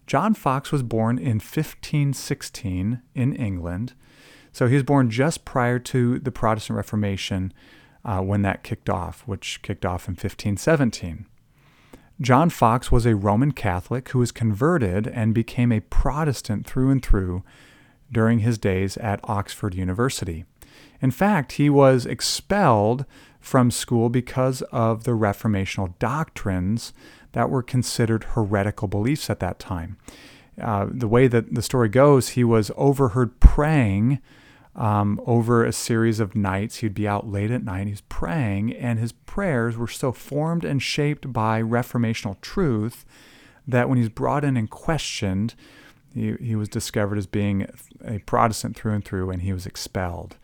John 0.06 0.36
Foxe 0.36 0.72
was 0.72 0.84
born 0.84 1.18
in 1.18 1.40
1516 1.40 3.02
in 3.16 3.34
England. 3.34 3.94
So 4.52 4.68
he 4.68 4.76
was 4.76 4.84
born 4.84 5.10
just 5.10 5.46
prior 5.46 5.80
to 5.80 6.20
the 6.20 6.32
Protestant 6.32 6.78
Reformation 6.78 7.52
uh, 8.04 8.22
when 8.22 8.42
that 8.42 8.64
kicked 8.64 8.90
off, 8.90 9.24
which 9.26 9.62
kicked 9.62 9.86
off 9.86 10.08
in 10.08 10.14
1517. 10.14 11.26
John 12.20 12.50
Foxe 12.50 12.92
was 12.92 13.06
a 13.06 13.16
Roman 13.16 13.52
Catholic 13.52 14.10
who 14.10 14.20
was 14.20 14.32
converted 14.32 15.08
and 15.08 15.34
became 15.34 15.72
a 15.72 15.80
Protestant 15.80 16.68
through 16.68 16.92
and 16.92 17.04
through 17.04 17.44
during 18.12 18.40
his 18.40 18.58
days 18.58 18.98
at 18.98 19.20
Oxford 19.24 19.74
University. 19.74 20.46
In 21.02 21.10
fact, 21.10 21.54
he 21.54 21.70
was 21.70 22.06
expelled 22.06 23.06
from 23.40 23.72
school 23.72 24.10
because 24.10 24.62
of 24.72 25.04
the 25.04 25.12
reformational 25.12 25.98
doctrines 25.98 26.94
that 27.32 27.50
were 27.50 27.64
considered 27.64 28.24
heretical 28.36 28.88
beliefs 28.88 29.30
at 29.30 29.40
that 29.40 29.58
time. 29.58 29.98
Uh, 30.62 30.86
the 30.92 31.08
way 31.08 31.28
that 31.28 31.56
the 31.56 31.62
story 31.62 31.90
goes, 31.90 32.30
he 32.30 32.44
was 32.44 32.72
overheard 32.76 33.40
praying 33.40 34.20
um, 34.76 35.22
over 35.26 35.64
a 35.64 35.74
series 35.74 36.20
of 36.20 36.36
nights. 36.36 36.78
He'd 36.78 36.94
be 36.94 37.08
out 37.08 37.28
late 37.28 37.52
at 37.52 37.64
night, 37.64 37.88
he's 37.88 38.02
praying, 38.02 38.74
and 38.74 39.00
his 39.00 39.12
prayers 39.12 39.78
were 39.78 39.88
so 39.88 40.12
formed 40.12 40.64
and 40.64 40.82
shaped 40.82 41.32
by 41.34 41.62
reformational 41.62 42.40
truth 42.42 43.06
that 43.68 43.90
when 43.90 43.98
he's 43.98 44.10
brought 44.10 44.44
in 44.44 44.58
and 44.58 44.70
questioned, 44.70 45.56
he, 46.14 46.36
he 46.42 46.56
was 46.56 46.70
discovered 46.70 47.18
as 47.18 47.28
being 47.28 47.68
a 48.06 48.20
Protestant 48.20 48.76
through 48.76 48.94
and 48.94 49.06
through, 49.06 49.30
and 49.30 49.42
he 49.42 49.54
was 49.54 49.66
expelled. 49.66 50.38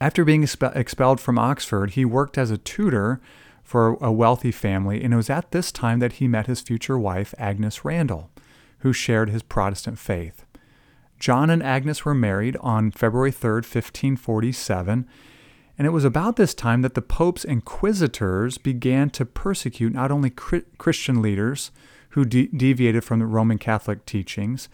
After 0.00 0.24
being 0.24 0.42
expelled 0.42 1.20
from 1.20 1.38
Oxford, 1.38 1.90
he 1.92 2.04
worked 2.04 2.36
as 2.36 2.50
a 2.50 2.58
tutor 2.58 3.20
for 3.62 3.96
a 4.00 4.10
wealthy 4.10 4.50
family, 4.50 5.02
and 5.02 5.14
it 5.14 5.16
was 5.16 5.30
at 5.30 5.52
this 5.52 5.70
time 5.70 6.00
that 6.00 6.14
he 6.14 6.26
met 6.26 6.48
his 6.48 6.60
future 6.60 6.98
wife, 6.98 7.34
Agnes 7.38 7.84
Randall, 7.84 8.30
who 8.78 8.92
shared 8.92 9.30
his 9.30 9.44
Protestant 9.44 9.98
faith. 9.98 10.44
John 11.22 11.50
and 11.50 11.62
Agnes 11.62 12.04
were 12.04 12.14
married 12.14 12.56
on 12.56 12.90
February 12.90 13.30
3, 13.30 13.58
1547, 13.58 15.06
and 15.78 15.86
it 15.86 15.90
was 15.90 16.04
about 16.04 16.34
this 16.34 16.52
time 16.52 16.82
that 16.82 16.94
the 16.94 17.00
Pope's 17.00 17.44
inquisitors 17.44 18.58
began 18.58 19.08
to 19.10 19.24
persecute 19.24 19.92
not 19.92 20.10
only 20.10 20.30
Christian 20.30 21.22
leaders 21.22 21.70
who 22.10 22.24
de- 22.24 22.48
deviated 22.48 23.04
from 23.04 23.20
the 23.20 23.26
Roman 23.26 23.56
Catholic 23.56 24.04
teachings, 24.04 24.68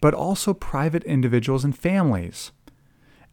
but 0.00 0.14
also 0.14 0.52
private 0.52 1.04
individuals 1.04 1.62
and 1.62 1.78
families. 1.78 2.50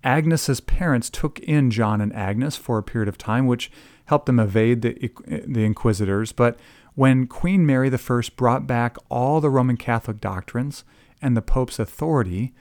Agnes's 0.03 0.59
parents 0.59 1.09
took 1.09 1.39
in 1.39 1.71
John 1.71 1.99
and 1.99 2.15
Agnes 2.15 2.57
for 2.57 2.77
a 2.77 2.83
period 2.83 3.09
of 3.09 3.17
time, 3.17 3.47
which 3.47 3.71
helped 4.05 4.27
them 4.27 4.39
evade 4.39 4.83
the, 4.83 5.11
the 5.47 5.65
inquisitors. 5.65 6.31
But 6.31 6.59
when 6.93 7.25
Queen 7.25 7.65
Mary 7.65 7.91
I 7.91 8.21
brought 8.35 8.67
back 8.67 8.97
all 9.09 9.41
the 9.41 9.49
Roman 9.49 9.77
Catholic 9.77 10.21
doctrines 10.21 10.83
and 11.21 11.35
the 11.35 11.41
Pope's 11.41 11.79
authority, 11.79 12.53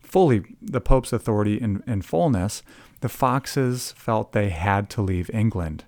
fully 0.00 0.42
the 0.60 0.80
Pope's 0.80 1.12
authority 1.12 1.60
in, 1.60 1.82
in 1.86 2.02
fullness, 2.02 2.62
the 3.00 3.08
Foxes 3.08 3.92
felt 3.92 4.32
they 4.32 4.50
had 4.50 4.90
to 4.90 5.02
leave 5.02 5.30
England. 5.30 5.84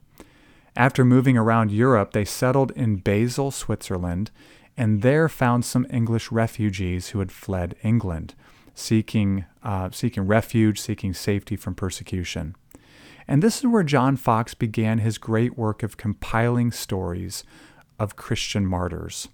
After 0.76 1.04
moving 1.04 1.36
around 1.36 1.72
Europe, 1.72 2.12
they 2.12 2.24
settled 2.24 2.70
in 2.72 2.96
Basel, 2.96 3.50
Switzerland, 3.50 4.30
and 4.76 5.02
there 5.02 5.28
found 5.28 5.64
some 5.64 5.86
English 5.90 6.30
refugees 6.30 7.08
who 7.08 7.18
had 7.18 7.32
fled 7.32 7.74
England 7.82 8.34
seeking, 8.74 9.44
uh, 9.62 9.90
seeking 9.90 10.26
refuge, 10.26 10.80
seeking 10.80 11.12
safety 11.12 11.56
from 11.56 11.74
persecution. 11.74 12.54
And 13.28 13.42
this 13.42 13.58
is 13.58 13.66
where 13.66 13.82
John 13.82 14.16
Foxe 14.16 14.54
began 14.54 14.98
his 14.98 15.18
great 15.18 15.56
work 15.56 15.82
of 15.82 15.96
compiling 15.96 16.72
stories 16.72 17.44
of 17.98 18.16
Christian 18.16 18.66
martyrs. 18.66 19.28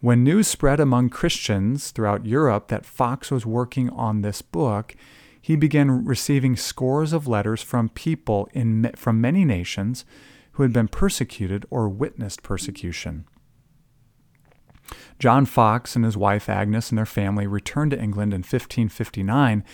When 0.00 0.24
news 0.24 0.48
spread 0.48 0.80
among 0.80 1.10
Christians 1.10 1.90
throughout 1.90 2.26
Europe 2.26 2.68
that 2.68 2.86
Foxe 2.86 3.30
was 3.30 3.46
working 3.46 3.90
on 3.90 4.22
this 4.22 4.42
book, 4.42 4.94
he 5.40 5.56
began 5.56 6.04
receiving 6.04 6.56
scores 6.56 7.12
of 7.12 7.26
letters 7.26 7.62
from 7.62 7.88
people 7.88 8.48
in, 8.52 8.90
from 8.94 9.20
many 9.20 9.44
nations 9.44 10.04
who 10.52 10.62
had 10.62 10.72
been 10.72 10.88
persecuted 10.88 11.64
or 11.70 11.88
witnessed 11.88 12.42
persecution. 12.42 13.24
John 15.18 15.46
Foxe 15.46 15.96
and 15.96 16.04
his 16.04 16.16
wife 16.16 16.48
Agnes 16.48 16.90
and 16.90 16.98
their 16.98 17.06
family 17.06 17.46
returned 17.46 17.92
to 17.92 18.00
England 18.00 18.32
in 18.32 18.40
1559, 18.40 19.64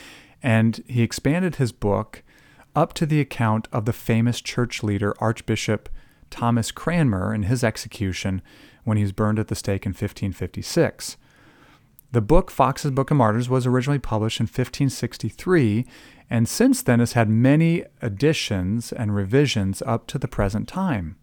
and 0.43 0.85
he 0.87 1.03
expanded 1.03 1.57
his 1.57 1.73
book 1.73 2.23
up 2.75 2.93
to 2.95 3.07
the 3.07 3.21
account 3.21 3.69
of 3.73 3.87
the 3.87 3.93
famous 3.93 4.41
church 4.41 4.83
leader 4.83 5.15
Archbishop 5.19 5.89
Thomas 6.31 6.71
Cranmer 6.71 7.33
and 7.33 7.47
his 7.47 7.65
execution 7.65 8.43
when 8.87 8.97
he 8.97 9.03
was 9.03 9.13
burned 9.13 9.39
at 9.39 9.49
the 9.49 9.55
stake 9.55 9.85
in 9.85 9.91
1556. 9.91 11.17
The 12.13 12.21
book, 12.21 12.51
Foxe's 12.51 12.93
Book 12.93 13.11
of 13.11 13.17
Martyrs, 13.17 13.49
was 13.49 13.67
originally 13.67 13.99
published 13.99 14.39
in 14.39 14.45
1563, 14.45 15.85
and 16.31 16.49
since 16.49 16.81
then 16.81 17.01
has 17.01 17.13
had 17.13 17.29
many 17.29 17.85
additions 18.01 18.93
and 18.93 19.15
revisions 19.15 19.83
up 19.83 20.07
to 20.07 20.19
the 20.19 20.29
present 20.29 20.69
time. 20.69 21.17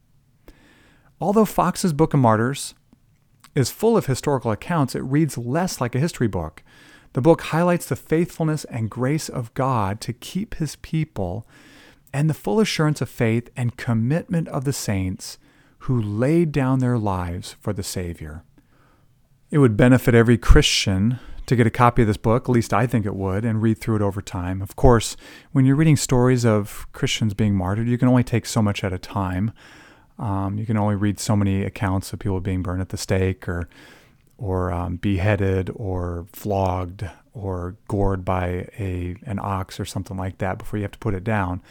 Although 1.22 1.46
Foxe's 1.46 1.94
Book 1.94 2.14
of 2.14 2.20
Martyrs 2.20 2.76
is 3.56 3.72
full 3.72 3.96
of 3.96 4.08
historical 4.08 4.52
accounts, 4.52 4.94
it 4.94 5.00
reads 5.00 5.38
less 5.38 5.80
like 5.80 5.96
a 5.96 6.00
history 6.00 6.28
book. 6.28 6.64
The 7.14 7.22
book 7.22 7.42
highlights 7.44 7.86
the 7.86 7.96
faithfulness 7.96 8.66
and 8.66 8.90
grace 8.90 9.30
of 9.30 9.54
God 9.54 10.02
to 10.02 10.12
keep 10.12 10.56
his 10.56 10.76
people 10.78 11.48
and 12.12 12.30
the 12.30 12.34
full 12.34 12.60
assurance 12.60 13.02
of 13.02 13.10
faith 13.10 13.50
and 13.56 13.78
commitment 13.78 14.50
of 14.50 14.66
the 14.66 14.74
saints 14.74 15.38
who 15.84 16.02
laid 16.02 16.54
down 16.54 16.80
their 16.80 16.98
lives 16.98 17.58
for 17.60 17.74
the 17.74 17.84
Savior. 17.84 18.44
It 19.52 19.58
would 19.58 19.76
benefit 19.76 20.16
every 20.16 20.38
Christian 20.38 21.20
to 21.46 21.58
get 21.58 21.68
a 21.68 21.70
copy 21.70 22.04
of 22.04 22.08
this 22.08 22.16
book, 22.16 22.48
at 22.48 22.54
least 22.54 22.74
I 22.74 22.88
think 22.88 23.06
it 23.06 23.16
would, 23.16 23.44
and 23.44 23.62
read 23.62 23.80
through 23.80 23.98
it 23.98 24.02
over 24.02 24.22
time. 24.22 24.62
Of 24.62 24.78
course, 24.78 25.18
when 25.52 25.66
you're 25.66 25.76
reading 25.76 25.98
stories 25.98 26.46
of 26.46 26.88
Christians 26.94 27.34
being 27.34 27.54
martyred, 27.54 27.90
you 27.90 27.98
can 27.98 28.08
only 28.08 28.24
take 28.24 28.46
so 28.46 28.62
much 28.62 28.82
at 28.86 28.94
a 28.94 28.98
time. 28.98 29.52
Um, 30.18 30.58
you 30.58 30.66
can 30.66 30.78
only 30.78 30.96
read 30.96 31.20
so 31.20 31.36
many 31.36 31.64
accounts 31.64 32.14
of 32.14 32.20
people 32.20 32.40
being 32.40 32.64
burned 32.64 32.82
at 32.82 32.90
the 32.90 32.98
stake 32.98 33.50
or 33.50 33.68
or 34.44 34.74
um, 34.74 34.98
beheaded 34.98 35.72
or 35.74 36.26
flogged 36.34 37.10
or 37.34 37.78
gored 37.88 38.26
by 38.26 38.68
a 38.78 39.16
an 39.26 39.40
ox 39.42 39.80
or 39.80 39.86
something 39.86 40.18
like 40.18 40.38
that 40.40 40.58
before 40.58 40.78
you 40.78 40.84
have 40.84 40.92
to 40.92 41.00
put 41.00 41.14
it 41.14 41.24
down. 41.24 41.62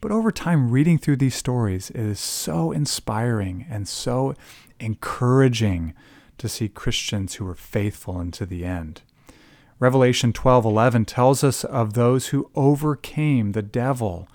But 0.00 0.12
over 0.12 0.30
time, 0.30 0.70
reading 0.70 0.96
through 0.96 1.16
these 1.16 1.34
stories 1.34 1.90
is 1.90 2.20
so 2.20 2.70
inspiring 2.70 3.66
and 3.68 3.88
so 3.88 4.36
encouraging 4.78 5.92
to 6.38 6.48
see 6.48 6.68
Christians 6.68 7.34
who 7.34 7.48
are 7.48 7.56
faithful 7.56 8.16
unto 8.16 8.46
the 8.46 8.64
end. 8.64 9.02
Revelation 9.80 10.32
12:11 10.32 11.06
tells 11.06 11.42
us 11.42 11.64
of 11.64 11.94
those 11.94 12.28
who 12.28 12.48
overcame 12.54 13.52
the 13.52 13.62
devil 13.62 14.28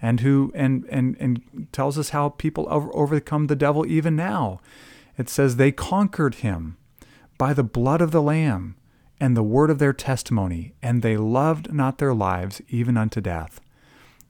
and 0.00 0.20
who 0.20 0.52
and 0.54 0.86
and 0.88 1.18
and 1.20 1.68
tells 1.70 1.98
us 1.98 2.10
how 2.10 2.30
people 2.30 2.66
over, 2.70 2.90
overcome 2.96 3.48
the 3.48 3.56
devil 3.56 3.84
even 3.84 4.16
now. 4.16 4.58
It 5.18 5.28
says 5.28 5.56
they 5.56 5.70
conquered 5.70 6.36
him 6.36 6.78
by 7.42 7.52
the 7.52 7.64
blood 7.64 8.00
of 8.00 8.12
the 8.12 8.22
lamb 8.22 8.76
and 9.18 9.36
the 9.36 9.42
word 9.42 9.68
of 9.68 9.80
their 9.80 9.92
testimony, 9.92 10.74
and 10.80 11.02
they 11.02 11.16
loved 11.16 11.72
not 11.72 11.98
their 11.98 12.14
lives 12.14 12.62
even 12.68 12.96
unto 12.96 13.20
death. 13.20 13.60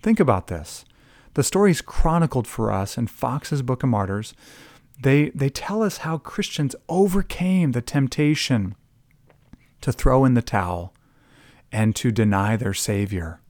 Think 0.01 0.19
about 0.19 0.47
this. 0.47 0.87
The 1.35 1.43
stories 1.43 1.83
chronicled 1.83 2.47
for 2.47 2.73
us 2.73 2.97
in 2.97 3.09
Foxe's 3.09 3.61
Book 3.61 3.83
of 3.83 3.91
Martyrs, 3.91 4.33
they, 4.99 5.29
they 5.35 5.51
tell 5.51 5.83
us 5.83 5.99
how 5.99 6.17
Christians 6.17 6.75
overcame 6.89 7.73
the 7.73 7.83
temptation 7.83 8.77
to 9.83 9.93
throw 9.93 10.25
in 10.25 10.33
the 10.33 10.41
towel 10.41 10.95
and 11.71 11.95
to 11.97 12.13
deny 12.13 12.57
their 12.57 12.73
Savior. 12.73 13.43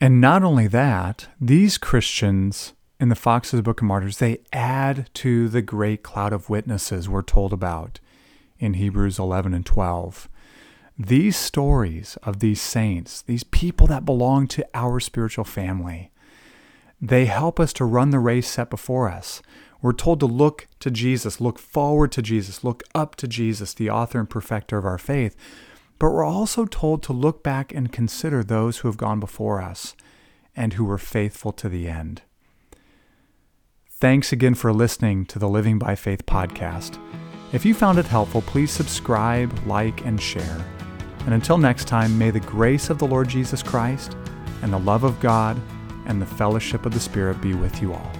And 0.00 0.20
not 0.20 0.42
only 0.42 0.66
that, 0.66 1.28
these 1.40 1.78
Christians 1.78 2.72
in 2.98 3.10
the 3.10 3.14
Foxe's 3.14 3.60
Book 3.60 3.80
of 3.80 3.86
Martyrs, 3.86 4.18
they 4.18 4.40
add 4.52 5.08
to 5.14 5.48
the 5.48 5.62
great 5.62 6.02
cloud 6.02 6.32
of 6.32 6.50
witnesses 6.50 7.08
we're 7.08 7.22
told 7.22 7.52
about 7.52 8.00
in 8.58 8.74
Hebrews 8.74 9.18
11 9.18 9.54
and 9.54 9.64
12. 9.64 10.28
These 10.98 11.36
stories 11.36 12.18
of 12.22 12.40
these 12.40 12.60
saints, 12.60 13.22
these 13.22 13.44
people 13.44 13.86
that 13.86 14.04
belong 14.04 14.48
to 14.48 14.66
our 14.74 14.98
spiritual 14.98 15.44
family, 15.44 16.10
they 17.00 17.26
help 17.26 17.60
us 17.60 17.72
to 17.74 17.84
run 17.84 18.10
the 18.10 18.18
race 18.18 18.48
set 18.48 18.70
before 18.70 19.08
us. 19.08 19.40
We're 19.80 19.92
told 19.92 20.18
to 20.20 20.26
look 20.26 20.66
to 20.80 20.90
Jesus, 20.90 21.40
look 21.40 21.58
forward 21.58 22.10
to 22.12 22.22
Jesus, 22.22 22.64
look 22.64 22.82
up 22.94 23.14
to 23.16 23.28
Jesus, 23.28 23.72
the 23.72 23.90
author 23.90 24.18
and 24.18 24.28
perfecter 24.28 24.76
of 24.76 24.84
our 24.84 24.98
faith. 24.98 25.36
But 26.00 26.10
we're 26.10 26.24
also 26.24 26.64
told 26.64 27.02
to 27.04 27.12
look 27.12 27.42
back 27.44 27.72
and 27.72 27.92
consider 27.92 28.42
those 28.42 28.78
who 28.78 28.88
have 28.88 28.96
gone 28.96 29.20
before 29.20 29.60
us 29.62 29.94
and 30.56 30.72
who 30.72 30.84
were 30.84 30.98
faithful 30.98 31.52
to 31.52 31.68
the 31.68 31.88
end. 31.88 32.22
Thanks 33.88 34.32
again 34.32 34.54
for 34.54 34.72
listening 34.72 35.26
to 35.26 35.38
the 35.38 35.48
Living 35.48 35.78
by 35.78 35.94
Faith 35.94 36.26
podcast. 36.26 36.98
If 37.50 37.64
you 37.64 37.72
found 37.72 37.98
it 37.98 38.06
helpful, 38.06 38.42
please 38.42 38.70
subscribe, 38.70 39.58
like, 39.66 40.04
and 40.04 40.20
share. 40.20 40.64
And 41.24 41.32
until 41.32 41.56
next 41.56 41.86
time, 41.86 42.18
may 42.18 42.30
the 42.30 42.40
grace 42.40 42.90
of 42.90 42.98
the 42.98 43.06
Lord 43.06 43.28
Jesus 43.28 43.62
Christ 43.62 44.16
and 44.62 44.72
the 44.72 44.78
love 44.78 45.04
of 45.04 45.18
God 45.20 45.58
and 46.06 46.20
the 46.20 46.26
fellowship 46.26 46.84
of 46.84 46.92
the 46.92 47.00
Spirit 47.00 47.40
be 47.40 47.54
with 47.54 47.80
you 47.80 47.94
all. 47.94 48.12